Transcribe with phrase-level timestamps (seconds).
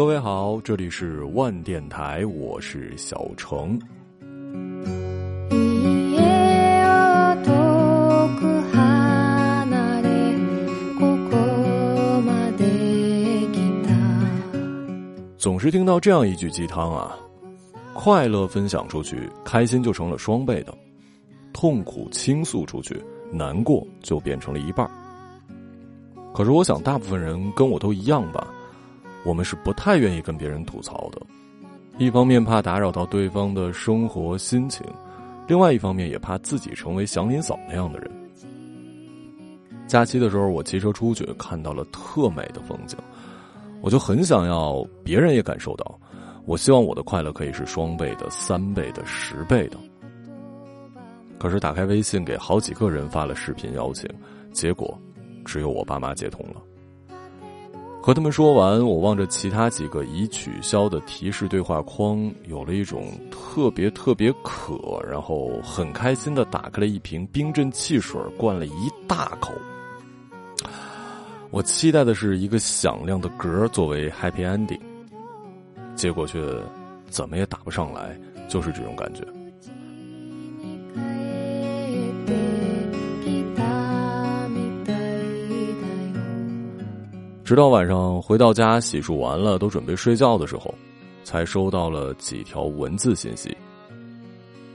[0.00, 3.78] 各位好，这里是万电台，我是小程。
[15.36, 17.14] 总是听到这样一句鸡汤啊，
[17.92, 20.72] 快乐分享出去，开心就成了双倍的；
[21.52, 22.98] 痛苦倾诉出去，
[23.30, 24.90] 难过就变成了一半。
[26.32, 28.50] 可是我想，大部分人跟我都一样吧。
[29.24, 31.20] 我们是不太愿意跟别人吐槽的，
[31.98, 34.86] 一方面怕打扰到对方的生活心情，
[35.46, 38.10] 另外一方面也怕自己成为祥林嫂那样的人。
[39.86, 42.96] 假期的时候，我骑车出去，看到了特美的风景，
[43.82, 45.98] 我就很想要别人也感受到。
[46.46, 49.76] 我希望我的快乐可以是双倍的、三倍的、十倍的。
[51.38, 54.08] 可是打开微信给好几个人发了视频邀请，
[54.52, 54.98] 结果
[55.44, 56.62] 只有我爸妈接通了。
[58.02, 69.52] 和他们说完，我望着其他几个已取消的提示对话框，有了一种特别特别渴，然后很开心的打开了一瓶冰镇汽水，灌了一大口。
[71.50, 74.80] 我期待的是一个响亮的嗝作为 happy ending，
[75.94, 76.40] 结果却
[77.10, 79.22] 怎么也打不上来，就是这种感觉。
[87.50, 90.72] 直到晚上回到家洗漱完了，都准备睡觉的时候，
[91.24, 93.52] 才收到了几条文字信息。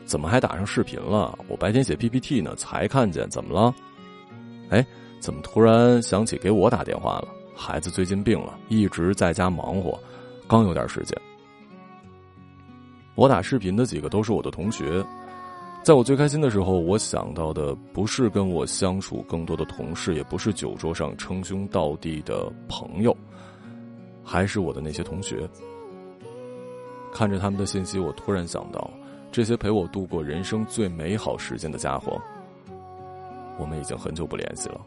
[0.04, 1.40] 怎么还打上视频了？
[1.48, 3.30] 我白天写 PPT 呢，才看见。
[3.30, 3.74] 怎么了？
[4.72, 4.86] 哎，
[5.22, 7.30] 怎么突然想起给我打电话了？
[7.56, 9.98] 孩子最近病了，一直在家忙活，
[10.46, 11.18] 刚有点时间。
[13.16, 15.02] 我打视频的几个都是我的同学。
[15.86, 23.16] 在我最开心的时候，我想到的不是跟我相处更多的同事，也不是酒桌上称兄道弟的朋友，
[24.24, 25.48] 还是我的那些同学。
[27.14, 28.90] 看着他们的信息，我突然想到，
[29.32, 32.20] 这些陪我度过人生最美好时间的家伙，
[33.60, 34.82] 我们已经很久不联系了。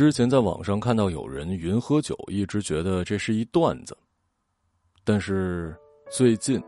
[0.00, 3.94] 之前在网上看到有人云喝酒，一直觉得这是一段子。
[5.04, 5.76] 但是
[6.10, 6.58] 最近，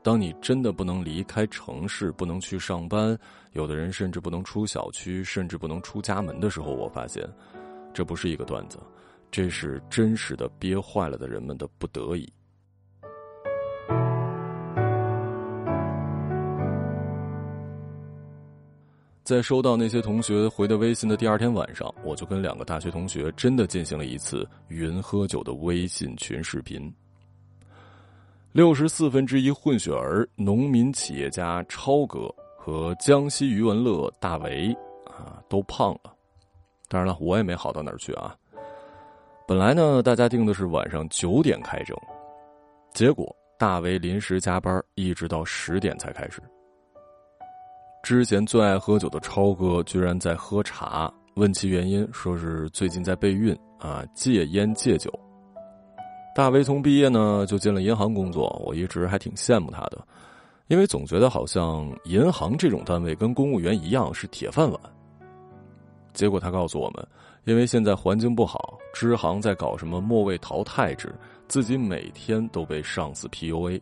[0.00, 3.18] 当你真的不能离开城市，不能去上班，
[3.52, 7.28] 有的人甚至不能出小区，甚至不能出家门的时候，我发现，
[7.92, 8.78] 这不是一个段子，
[9.28, 12.32] 这是真实的憋坏了的人们的不得已。
[19.28, 26.90] 在收到那些同学回的微信的第二天晚上，我就跟两个大学同学真的进行了一次云喝酒的微信群视频。
[28.52, 36.14] 六十四分之一混血儿农民企业家超哥和江西余文乐大为啊都胖了，
[36.88, 38.34] 当然了，我也没好到哪儿去啊。
[39.46, 41.94] 本来呢，大家定的是晚上九点开整，
[42.94, 46.40] 结果大为临时加班，一直到十点才开始。
[48.08, 55.12] 之前最爱喝酒的超哥居然在喝茶，问其原因，说是最近在备孕啊，戒烟戒酒。
[56.34, 60.02] 大为从毕业呢就进了银行工作，我一直还挺羡慕他的，
[60.68, 64.80] 因为总觉得好像银行这种单位跟公务员一样是铁饭碗。
[66.14, 67.06] 结果他告诉我们，
[67.44, 71.14] 因为现在环境不好，支行在搞什么末位淘汰制，
[71.46, 73.78] 自己每天都被上司 PUA。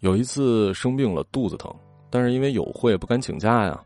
[0.00, 1.74] 有一次生病了，肚子疼，
[2.14, 3.82] 但是因为有会不敢请假呀，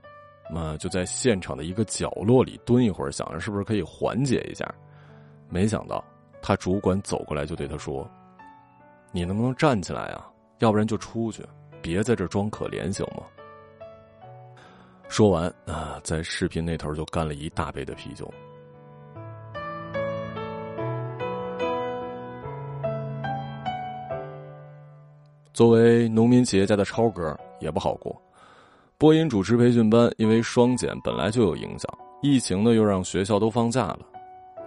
[0.53, 4.71] 那就在现场的一个角落里蹲一会儿，想着是不是可以缓解一下。
[5.49, 6.05] 没想到
[6.43, 8.07] 他主管走过来就对他说
[9.13, 10.29] ：“你能不能站起来啊？
[10.59, 11.43] 要不然就出去，
[11.81, 13.23] 别在这装可怜，行吗？”
[15.09, 18.31] 说完啊，在视频那头就干了一大杯的啤酒。
[25.55, 28.21] 作为农民企业家的超哥也不好过，
[28.97, 34.01] 播音主持培训班因为双减本来就有影响，疫情呢又让学校都放假了，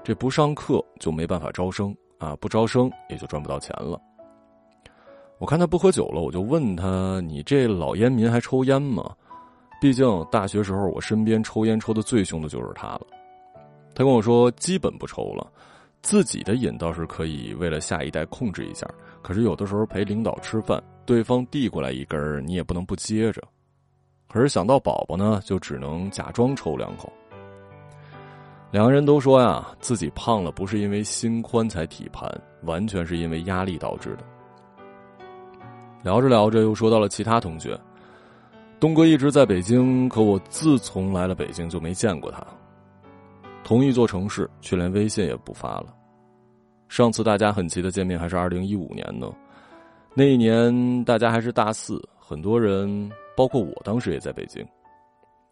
[0.03, 3.99] 这不上课就没办法招生啊，不招生也就赚不到钱了。
[5.37, 9.15] 我看他不喝酒了，我就问他：“你这老烟民还抽烟吗？”
[9.81, 13.01] 毕竟大学时候我身边抽烟抽的最凶的就是他了。
[13.95, 15.51] 他跟我说：“基本不抽了。”
[16.03, 18.87] 自己的瘾倒是可以为了下一代控制一下，
[19.21, 23.41] 可是有的时候陪领导吃饭，对方递过来一根你也不能不接着。
[24.27, 27.11] 可是想到宝宝呢，就只能假装抽两口。
[28.71, 32.29] 两个人都说呀，自己胖了不是因为心宽才体盘，
[32.63, 34.23] 完全是因为压力导致的。
[36.03, 37.77] 聊着聊着，又说到了其他同学。
[38.79, 42.41] 东哥一直在北京，可我自从来了北京就没见过他。
[43.63, 45.93] 同一座城市，却连微信也不发了。
[46.87, 49.31] 上次大家很急的见面还是二零一五年呢，
[50.13, 54.65] 那一年大家还是大四，很多人，包括我当时也在北京。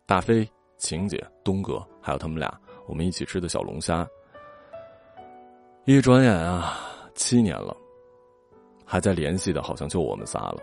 [0.06, 0.47] 大飞、
[0.77, 2.53] 晴姐、东哥，还有他们俩，
[2.85, 4.07] 我们一起吃的小龙虾。
[5.85, 6.77] 一转眼啊，
[7.15, 7.75] 七年了，
[8.85, 10.57] 还在联系的，好像就我们仨了。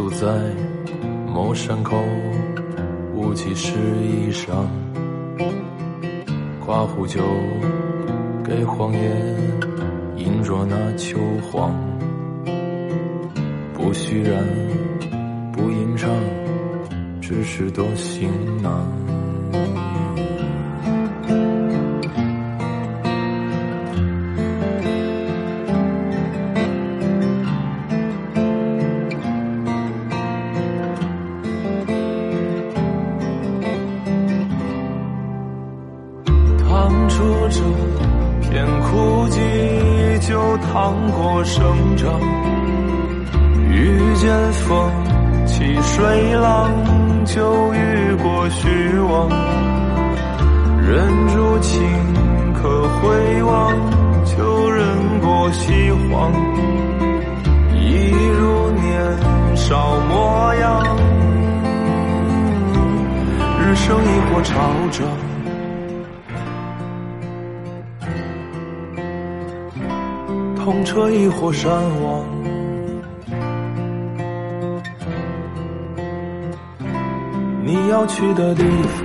[0.00, 0.26] 走在
[1.26, 2.02] 某山口，
[3.14, 4.64] 雾气湿衣裳。
[6.64, 7.20] 刮胡酒
[8.42, 8.98] 给荒野，
[10.16, 11.74] 饮着那秋黄。
[13.74, 14.42] 不虚然，
[15.52, 16.10] 不吟唱，
[17.20, 18.30] 只是多行
[18.62, 18.88] 囊。
[37.50, 37.60] 这
[38.48, 39.38] 片枯寂
[40.28, 42.20] 就趟过生长，
[43.68, 44.90] 遇见风
[45.46, 46.70] 起水浪，
[47.24, 49.28] 就遇过虚妄。
[50.80, 51.82] 忍住情
[52.54, 53.74] 可回望，
[54.24, 56.32] 就忍过西荒。
[57.74, 60.84] 一如年少模样，
[63.58, 64.54] 日升亦或潮
[64.92, 65.29] 涨。
[70.80, 71.70] 痛彻亦或山
[72.02, 72.24] 亡，
[77.62, 79.04] 你要去的地方，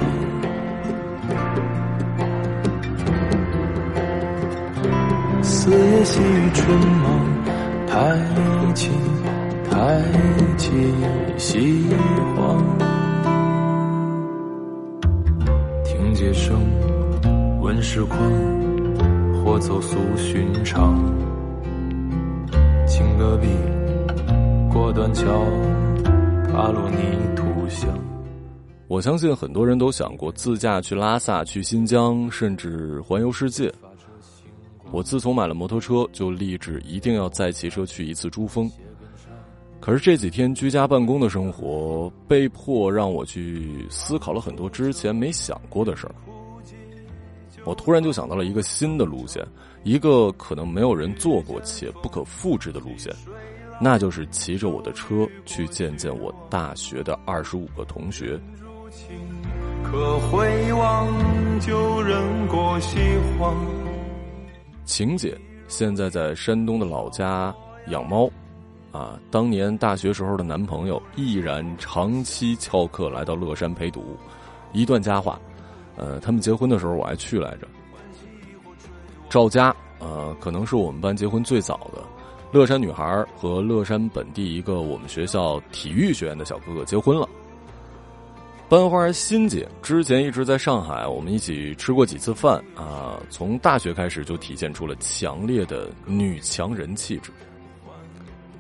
[5.44, 7.20] 四野细雨春忙，
[7.86, 8.16] 太
[8.74, 8.94] 清
[9.70, 10.02] 太
[10.56, 10.72] 清
[11.38, 11.86] 西
[12.38, 12.64] 荒，
[15.84, 16.56] 听街声，
[17.60, 18.18] 问时况，
[19.44, 21.25] 或走俗寻常。
[23.26, 23.48] 戈壁，
[24.72, 25.26] 过断桥，
[26.48, 27.90] 踏入泥土香。
[28.88, 33.74] 我相信很多人都想过自驾去拉萨、去新疆，甚至环游世界。
[34.92, 38.70] 我自从买了摩托车，就立志一定要再骑车去一次珠峰。
[39.80, 46.14] 可是这几天居家办公的生活，被迫让我去思考了很多之前没想过的事儿。
[47.66, 49.46] 我突然就想到了一个新的路线。
[49.84, 53.14] 一个可能没有人做过且不可复制的路线，
[53.80, 58.40] 那就是骑着我的车去见见我大学的二十五个同学。
[59.84, 61.08] 可回望，
[61.60, 62.98] 就人过西
[63.38, 63.56] 荒。
[64.86, 67.54] 晴姐现在在山东的老家
[67.90, 68.28] 养猫，
[68.92, 74.18] 啊，当年大学时候的男朋友毅然长期翘课来到乐山陪读，
[74.74, 75.40] 一段佳话。
[75.98, 77.68] 呃，他们结婚的时候我还去来着。
[79.30, 82.02] 赵佳，呃，可能是我们班结婚最早的。
[82.52, 87.28] 乐山女孩和乐山本地一个我们学校体育学院的小哥哥结婚了。
[88.70, 93.20] 班花欣姐之前一直在上海，我们一起吃过几次饭啊。
[93.30, 97.32] 从大学开始就体现出了强烈的女强人气质。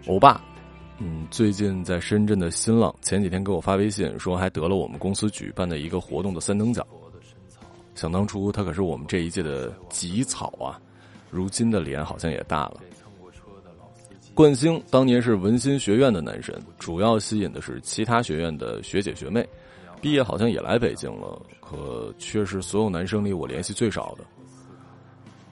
[0.08, 0.44] 欧巴，
[1.00, 6.86] 嗯，最近在深圳的新浪前几天给我发微信说还得了我们公司举办的一个活动的三等奖。
[7.96, 10.80] 想当初他可是我们这一届的吉草啊，
[11.32, 12.82] 如今的脸好像也大了。
[14.34, 19.48] 冠星当年是文心学院的男神，主要吸引的是其他学院的学姐学妹。
[20.02, 24.26] 毕业好像也来北京了，可却是所有男生里我联系最少的。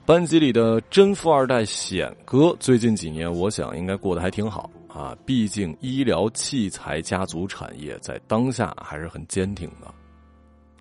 [0.04, 5.16] 班级里的真富二代显哥，最近几年我想应该过得还挺好啊。
[5.24, 9.92] 毕竟医疗器材家族产业在当下还是很坚挺的。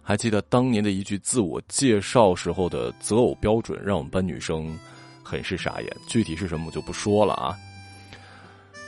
[0.03, 4.77] 还记得当年的一句自我介绍时候的择偶标准，让我们班女生
[5.23, 5.97] 很是傻眼。
[6.05, 7.57] 具体是什么我就不说了啊。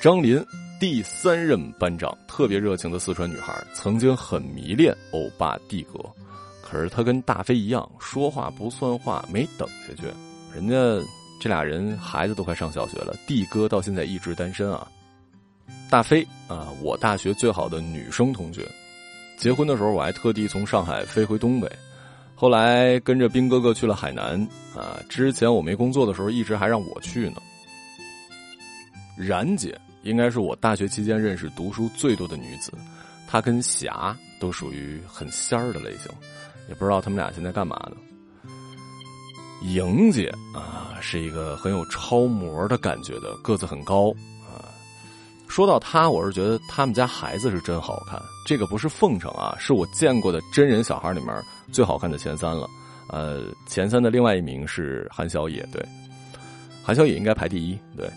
[0.02, 0.44] 张林。
[0.78, 5.98] 第三任班长，特别热情的四川女孩，曾经很迷恋欧巴帝哥，
[6.62, 10.04] 可是她跟大飞一样，说话不算话，没等下去。
[10.54, 10.76] 人家
[11.40, 14.86] 这俩人孩子都快上小学了，帝哥到现在一直单身啊。
[15.90, 18.70] 大飞啊，我大学最好的女生同学，
[19.38, 21.72] 结婚的时候我还特地从上海飞回东北，
[22.36, 24.42] 后来跟着兵哥哥去了海南
[24.76, 25.00] 啊。
[25.10, 27.42] 之前我没工作的时候，一直还让我去呢。
[29.18, 29.80] 然姐。
[30.04, 32.72] 应该是我大学期间认识读书最多的女子，
[33.28, 36.12] 她跟霞都属于很仙儿的类型，
[36.70, 37.98] 也不知道他们俩现在干嘛呢。
[39.64, 44.14] 莹姐啊，是一个很有超模的感觉的，个子很高。
[45.48, 51.36] 说到他，我是觉得他们家孩子是真好看，这个不是奉承啊，是我见过的真人小孩里面
[51.72, 52.68] 最好看的前三了。
[53.10, 55.86] 呃，前三的另外一名是韩小野，对，
[56.84, 58.10] 韩小野应该排第一，对，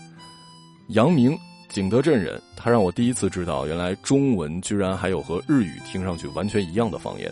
[0.89, 1.37] 杨明。
[1.69, 7.31] 景德镇人，他让我第一次知道，原来中文居然还有和日语听上去完全一样的方言。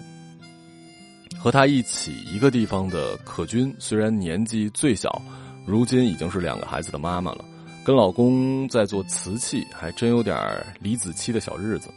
[1.40, 5.20] 和他一起一个地方的可君，虽然年纪最小，
[5.66, 7.44] 如今已经是两个孩子的妈妈了，
[7.88, 10.38] 跟老公在做瓷器，还真有点
[10.82, 11.88] 李子柒的小日子。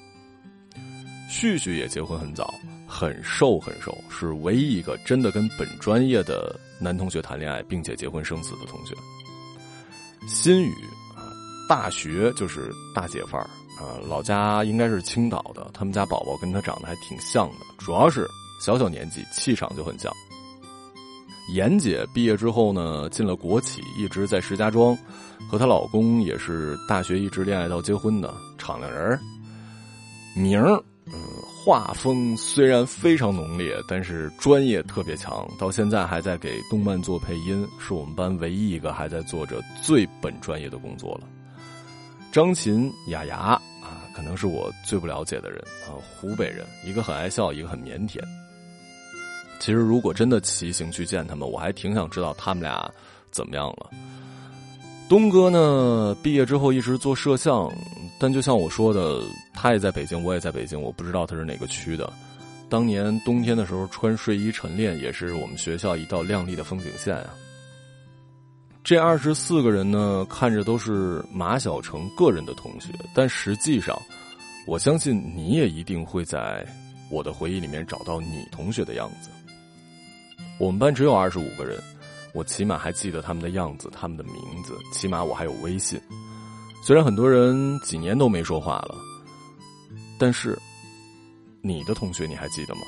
[1.29, 2.55] 旭旭也结婚很早，
[2.87, 8.95] 很瘦很瘦，是唯一一个真的跟本专业的男同学谈恋爱并且结婚生子的同学。
[10.29, 10.73] 新宇。
[11.69, 18.29] 大学就是大姐范儿啊，老家应该是青岛的，他们家宝宝跟她长得还挺像的，主要是
[18.65, 20.13] 小小年纪气场就很像。
[21.53, 24.97] 严姐毕业之后呢，进了国企，一直在石家庄，
[25.51, 29.19] 和她老公也是大学一直恋爱到结婚的敞亮人。
[30.35, 31.15] 明儿，嗯，
[31.65, 41.27] 画风虽然非常浓烈，但是专业特别强，到现在还在给动漫做配音，是我们班唯一一个还在做着最本专业的工作了。
[42.31, 43.37] 张琴雅雅
[43.83, 45.99] 啊，可能是我最不了解的人啊。
[45.99, 48.21] 湖北人，一个很爱笑，一个很腼腆。
[49.61, 52.91] 其实，如果真的骑行去见他们，我还挺想知道他们俩
[53.31, 53.91] 怎么样了。
[55.09, 57.71] 东哥呢，毕业之后一直做摄像，
[58.19, 62.11] 但就像我说的，他也在北京，我也在北京，我不知道他是哪个区的。
[62.69, 67.35] 当年冬天的时候穿睡衣晨练，也是我们学校一道亮丽的风景线啊。
[68.83, 74.01] 这二十四个人呢，看着都是马小成个人的同学，但实际上，
[74.67, 76.65] 我相信你也一定会在
[77.11, 79.29] 我的回忆里面找到你同学的样子。
[80.61, 81.83] 我们班只有二十五个人，
[82.35, 85.99] 我起码还记得他们的样子、他们的名字，起码我还有微信。
[86.85, 88.95] 虽然很多人几年都没说话了，
[90.19, 90.55] 但是
[91.63, 92.83] 你的同学你还记得吗？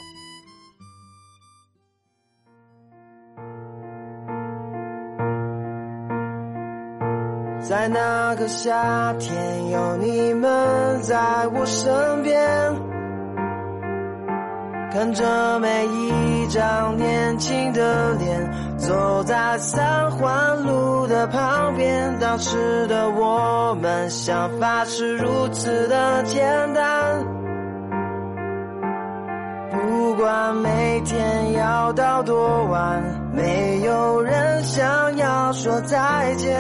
[7.63, 12.92] 在那个夏天，有你们在我身边，
[14.93, 22.19] 看着每一张年轻的脸，走在三环路的旁边。
[22.21, 26.45] 当时的我们想法是如此的简
[26.75, 27.25] 单，
[29.71, 36.53] 不管每天要到多晚，没有人想要说再见。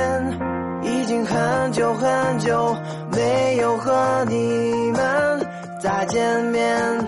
[0.82, 2.74] 已经很久很久
[3.14, 5.46] 没有和你们
[5.78, 6.98] 再见面，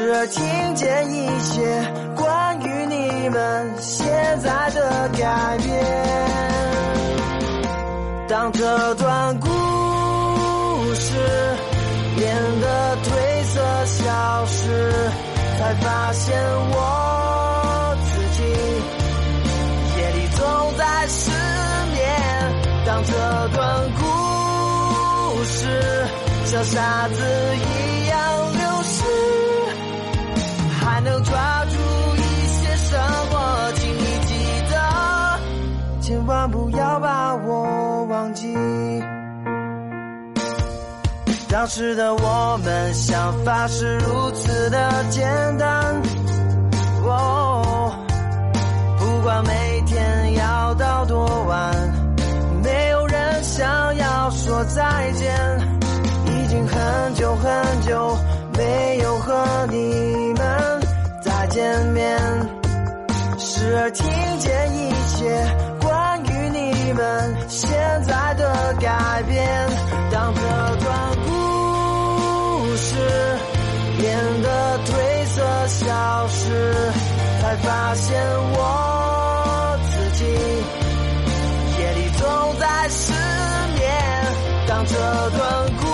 [0.00, 1.60] 时而听见一些
[2.16, 4.08] 关于你们现
[4.40, 5.84] 在的改变，
[8.26, 9.46] 当这段故
[10.94, 11.12] 事
[12.16, 14.90] 变得褪色消失，
[15.58, 16.34] 才发现
[16.70, 18.42] 我自己
[19.98, 20.40] 夜里总
[20.78, 21.30] 在失
[21.92, 22.00] 眠，
[22.86, 23.12] 当这
[23.54, 26.08] 段故事
[26.46, 27.22] 像沙子
[27.54, 27.89] 一样。
[36.48, 38.54] 不要把我忘记。
[41.48, 45.28] 当时的我们想法是如此的简
[45.58, 46.00] 单，
[47.04, 47.92] 哦，
[48.98, 51.74] 不管每天要到多晚，
[52.62, 55.34] 没有人想要说再见。
[56.26, 58.16] 已经很久很久
[58.56, 60.80] 没有和你们
[61.22, 62.18] 再见面，
[63.38, 65.46] 时而听见一些
[66.90, 67.70] 你们现
[68.02, 69.46] 在的改变。
[70.10, 71.30] 当这段故
[72.74, 72.96] 事
[73.96, 74.90] 变得褪
[75.26, 76.92] 色消失，
[77.40, 78.20] 才发现
[78.54, 80.24] 我自己
[81.78, 82.26] 夜里总
[82.58, 83.12] 在失
[83.78, 83.86] 眠。
[84.66, 84.96] 当这
[85.38, 85.40] 段
[85.76, 85.86] 故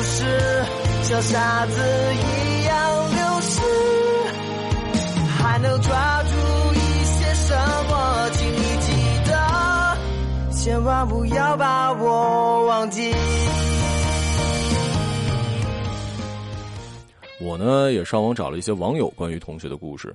[0.00, 0.64] 事
[1.02, 1.74] 像沙子
[2.14, 2.70] 一样
[3.16, 3.60] 流失，
[5.42, 6.15] 还能抓
[10.66, 13.12] 千万不要把我忘记。
[17.40, 20.12] 我呢也上网找了一些网友关于同学的故事。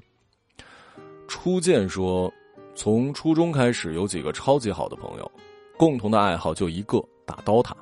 [1.25, 2.29] 初见说，
[2.75, 5.31] 从初中开始有几个超级好的朋友，
[5.77, 7.73] 共同的爱好就一个打刀塔。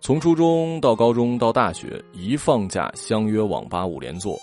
[0.00, 4.36] 从初中到高中到大学，一放假相约网吧五连坐。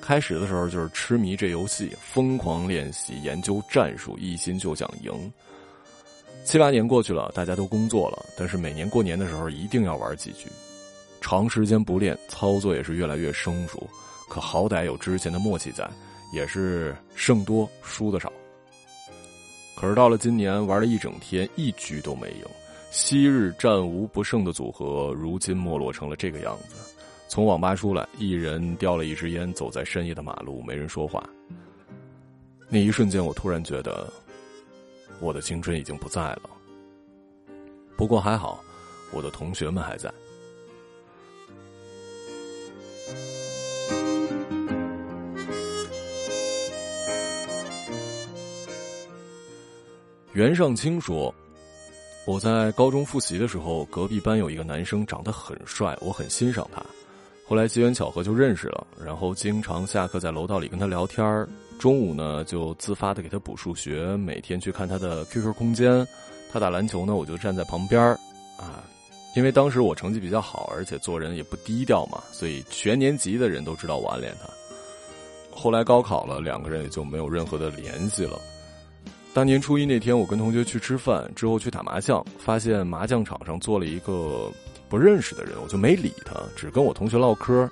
[0.00, 5.30] 开始的时候就是痴迷这游戏，疯狂练习研究战术，一心就想赢。
[6.44, 10.46] 七八年过去了，大家都工作了，但是每年过年的时候一定要玩几局。
[11.20, 13.82] 长时间不练，操作也是越来越生疏。
[14.28, 15.88] 可好歹有之前的默契在，
[16.32, 18.30] 也是胜多输的少。
[19.74, 22.44] 可是到了今年，玩了一整天，一局都没赢。
[22.90, 26.76] 昔日战无不胜的组合，如今没落成了这个样子。
[27.26, 31.28] 从网吧出来，一人叼了一支烟，走在深夜的马路，没人说话。
[32.68, 34.12] 那一瞬间，我突然觉得，
[35.20, 36.50] 我的青春已经不在了。
[37.96, 38.62] 不过还好，
[39.12, 40.12] 我的同学们还在。
[50.32, 51.32] 袁尚清说
[52.26, 56.84] ：“我在高中复习的时候，隔壁班有一个男生长得很帅，我很欣赏他。
[57.46, 61.46] 后来机缘巧合就认识了，然后经常下课在楼道里跟他聊天
[61.78, 66.06] 中午呢就自发的给他补数学，每天去看他的 QQ 空间。
[66.52, 68.00] 他打篮球呢，我就站在旁边
[68.56, 68.84] 啊，
[69.36, 74.48] 因为当时我成绩比较好，而且做人也不低调嘛，所以全年级的人都知道我暗恋他。
[75.50, 78.40] 后来高考了，两个人也就没有任何的联系了。”
[79.34, 84.48] 大年初一那天，我跟同学去吃饭，之后去打麻将，发现麻将场上坐了一个
[84.94, 87.68] 不认识的人，我就没理他，只跟我同学唠嗑。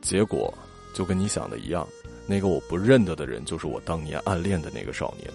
[0.00, 0.52] 结果
[0.94, 1.86] 就跟你想的一样，
[2.26, 5.30] 那个我不认得的人就是我当年暗恋的那个少年。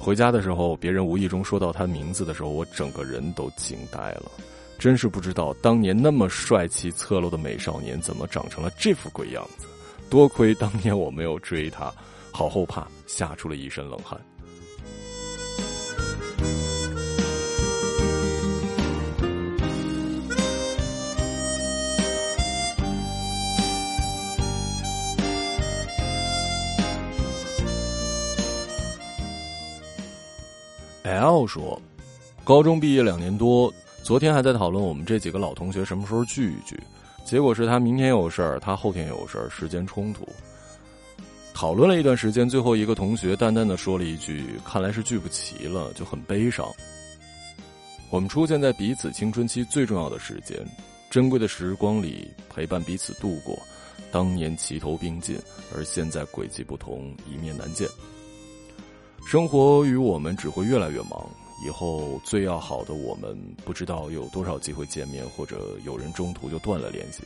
[0.00, 4.32] 回家的时候，别人无意中说到他名字的时候，我整个人都惊呆了，
[4.80, 9.68] 真是不知道当年那么帅气侧漏的美少年怎么长成了这副鬼样子。
[10.10, 11.94] 多亏当年我没有追他。
[12.32, 14.20] 好后怕，吓出了一身冷汗。
[31.36, 31.80] L 说，
[32.44, 33.70] 高中毕业两年多，
[34.02, 36.80] 昨天还在讨论我们这几个老同学什么时候聚一聚，
[37.26, 40.26] 结果是他明天有事儿，他后天有事儿，时间冲突。
[41.52, 46.66] 讨论了一段时间，最后一个同学淡淡的说了一句：“看来是聚不齐了，就很悲伤。”
[48.08, 50.56] 我们出现在彼此青春期最重要的时间，
[51.10, 53.58] 珍贵的时光里陪伴彼此度过。
[54.10, 55.38] 当年齐头并进，
[55.74, 57.86] 而现在轨迹不同，一面难见。
[59.24, 61.24] 生活与我们只会越来越忙，
[61.64, 67.22] 以后最要好的我们，不知道有多少机会见面，或者有人中途就断了联系。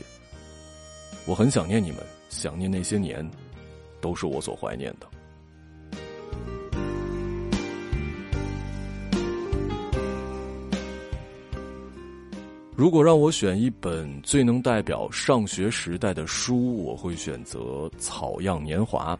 [1.24, 1.98] 我很想念你们，
[2.28, 3.28] 想念那些年。
[4.02, 5.06] 都是我所怀念的。
[12.74, 17.58] 如果让我选一本最能代表上学时代的书，我会选择
[17.98, 19.14] 《草样年华》。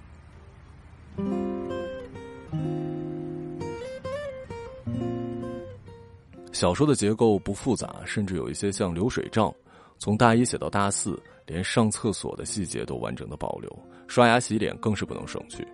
[6.53, 9.55] 小说的结构不复杂，甚至有一些像流水账，
[9.99, 11.21] 从大一写到大四。
[11.47, 13.69] 连上厕所的细节都完整的保留，
[14.07, 15.67] 刷牙洗脸更是不能省去。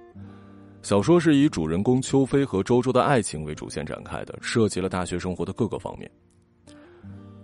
[0.80, 6.10] 小说是以主人公邱飞和周周的爱情为主线展开的，涉及了大学生活的各个方面。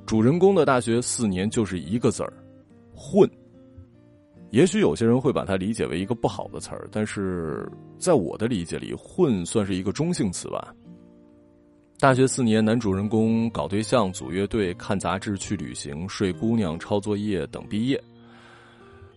[0.06, 2.32] 主人公的大学四年就是一个字儿——
[2.96, 3.30] 混。
[4.48, 10.74] 也许有些人会把它理解为一个不好的词儿，但是在我的理解里，“混”算是一个中性词吧。
[12.02, 18.02] 大学四年，男主人公搞对象、组乐队、看杂志、去旅行、睡姑娘、抄作业等毕业。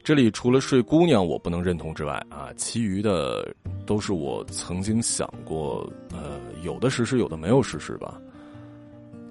[0.04, 3.52] 这里除了睡姑娘我不能认同之外啊，其余的
[3.88, 8.22] 都是我曾经想过，呃，有的实施，有的没有实施吧。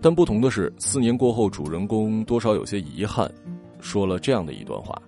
[0.02, 3.30] 但不同的是，四年过后，主人公多少有些遗憾，
[3.78, 5.00] 说了这样的一段话：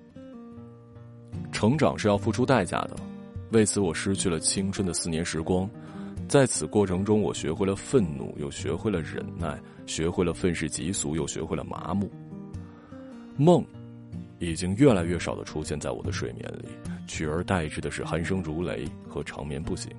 [1.50, 2.94] 成长是要付出代价的，
[3.50, 5.68] 为此我失去了青春的四年时光。
[6.28, 12.10] 在此过程中，我学会了愤怒，又学会了忍耐，学会了愤世嫉俗，又学会了麻木。
[13.36, 13.64] 梦，
[14.40, 16.68] 已经越来越少的出现在我的睡眠里，
[17.06, 19.90] 取而代之的是鼾声如雷和长眠不醒。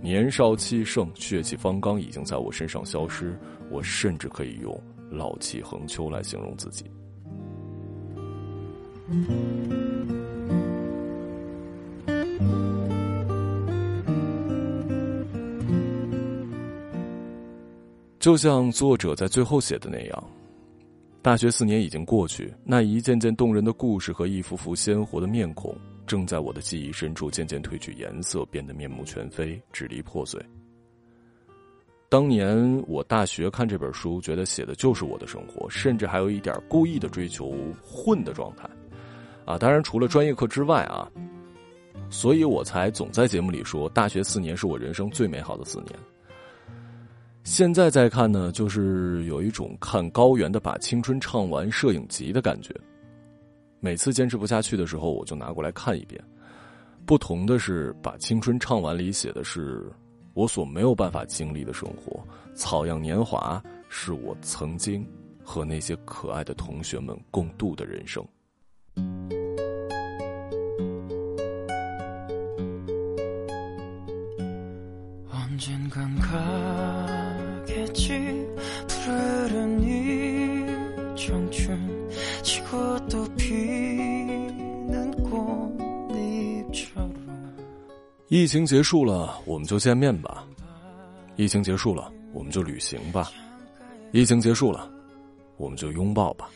[0.00, 3.36] 年少气盛，血气方刚已经在我身上消失，
[3.70, 6.84] 我甚至可以用老气横秋来形容自己。
[18.28, 20.24] 就像作者在最后写的那样，
[21.22, 25.74] 大学四年已经过去，那一件件动人的故事和一幅幅鲜活的面孔，
[26.06, 30.38] 正在我的记忆深处渐渐褪去颜色，变得面目全非，支离破碎。
[32.10, 38.68] 当年我大学看这本书，觉得写的就是我的生活，甚至还有一点故意的追求混的状态，
[39.46, 41.10] 啊，当然除了专业课之外啊，
[42.10, 45.98] 所以我才总在节目里说，大学四年是我人生最美好的四年。
[47.48, 52.74] 现在再看呢，就是有一种看高原的把青春唱完摄影集的感觉。
[53.80, 56.22] 每次坚持不下去的时候，我就拿过来看一遍。
[57.06, 59.90] 不同的是，把青春唱完里写的是
[60.34, 62.22] 我所没有办法经历的生活，
[62.54, 65.04] 草样年华是我曾经
[65.42, 68.22] 和那些可爱的同学们共度的人生。
[88.28, 90.44] 疫情结束了，我们就见面吧；
[91.36, 93.32] 疫情结束了，我们就旅行吧；
[94.12, 94.86] 疫情结束了，
[95.56, 96.46] 我们就拥抱吧。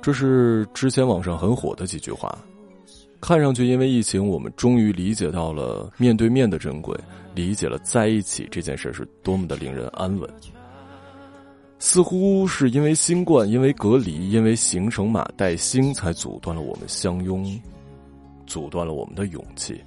[0.00, 2.38] 这是之前网上很火的几句话，
[3.20, 6.96] 看上去因为疫情，我们终于理解到了面对面的珍贵，
[7.34, 10.30] 理解了在一起这件事是多么的令人安稳。
[11.80, 17.60] 似乎是因为新冠，因为隔离，因为行程码带星，才阻断了我们相拥，
[18.46, 19.82] 阻断了我们的勇气。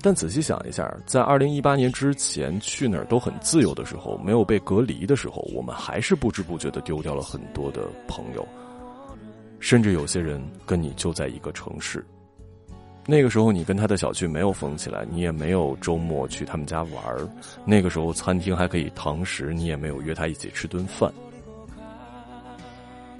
[0.00, 8.46] 但仔细想一下，在二零一八年之前去哪儿都很自由的时候，没有被隔离的时候，我们还是不知不觉的丢掉了很多的朋友，
[9.58, 12.04] 甚至有些人跟你就在一个城市。
[13.10, 17.28] 那个时候，你跟他的小区没有封起来，你也没有周末去他们家玩儿。
[17.64, 21.12] 那个时候，餐厅还可以堂食，你也没有约他一起吃顿饭。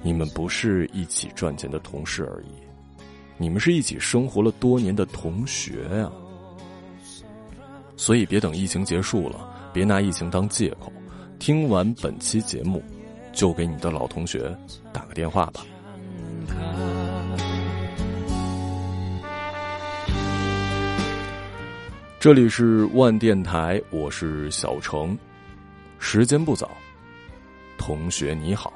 [0.00, 3.02] 你们不是一起赚钱的同事而已，
[3.36, 6.08] 你们是一起生活了多年的同学呀。
[7.98, 10.90] 所以，别等疫情结束了，别拿疫情当借口。
[11.40, 12.80] 听完本期节目，
[13.32, 14.56] 就给你的老同学
[14.92, 15.66] 打个电话吧。
[22.20, 25.18] 这里是万电台，我是小程。
[25.98, 26.70] 时间不早，
[27.76, 28.72] 同学你好。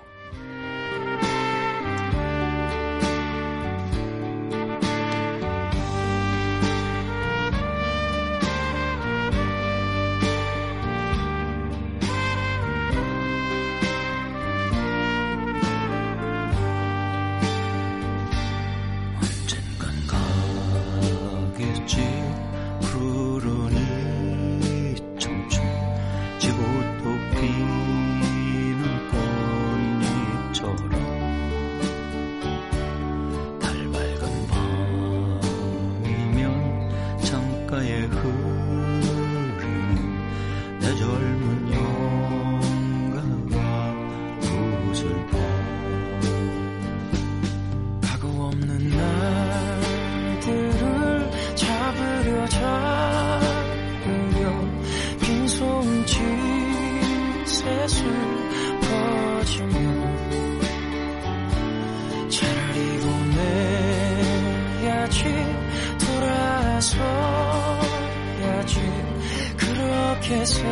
[70.32, 70.64] 이렇게 세월은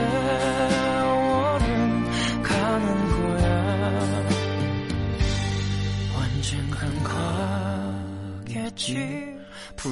[2.42, 4.24] 가는 거야.
[6.16, 6.80] 언젠간
[8.54, 9.36] 가겠지.
[9.76, 9.90] 푸